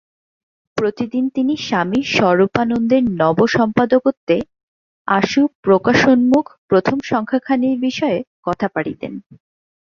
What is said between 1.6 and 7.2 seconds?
স্বামী স্বরূপানন্দের নব সম্পাদকত্বে আশু-প্রকাশোন্মুখ প্রথম